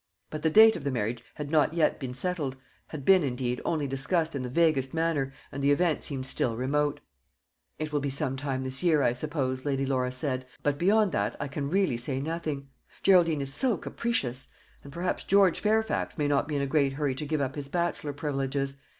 But 0.31 0.41
the 0.41 0.49
date 0.49 0.75
of 0.75 0.83
the 0.83 0.89
marriage 0.89 1.23
had 1.35 1.51
not 1.51 1.75
yet 1.75 1.99
been 1.99 2.15
settled 2.15 2.57
had 2.87 3.05
been, 3.05 3.21
indeed, 3.21 3.61
only 3.63 3.85
discussed 3.85 4.33
in 4.33 4.41
the 4.41 4.49
vaguest 4.49 4.95
manner, 4.95 5.31
and 5.51 5.61
the 5.61 5.69
event 5.71 6.03
seemed 6.03 6.25
still 6.25 6.55
remote. 6.57 7.01
"It 7.77 7.93
will 7.93 7.99
be 7.99 8.09
some 8.09 8.35
time 8.35 8.63
this 8.63 8.81
year, 8.81 9.03
I 9.03 9.13
suppose," 9.13 9.63
Lady 9.63 9.85
Laura 9.85 10.11
said; 10.11 10.47
"but 10.63 10.79
beyond 10.79 11.11
that 11.11 11.35
I 11.39 11.47
can 11.47 11.69
really 11.69 11.97
say 11.97 12.19
nothing. 12.19 12.67
Geraldine 13.03 13.41
is 13.41 13.53
so 13.53 13.77
capricious; 13.77 14.47
and 14.83 14.91
perhaps 14.91 15.23
George 15.23 15.59
Fairfax 15.59 16.17
may 16.17 16.27
not 16.27 16.47
be 16.47 16.55
in 16.55 16.63
a 16.63 16.65
great 16.65 16.93
hurry 16.93 17.13
to 17.13 17.25
give 17.27 17.39
up 17.39 17.53
his 17.53 17.67
bachelor 17.69 18.11
privileges. 18.13 18.77